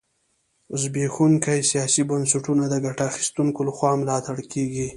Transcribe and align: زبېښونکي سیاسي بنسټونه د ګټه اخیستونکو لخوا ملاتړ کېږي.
زبېښونکي 0.81 1.59
سیاسي 1.71 2.01
بنسټونه 2.09 2.63
د 2.69 2.75
ګټه 2.85 3.03
اخیستونکو 3.11 3.59
لخوا 3.67 3.91
ملاتړ 4.01 4.37
کېږي. 4.53 4.87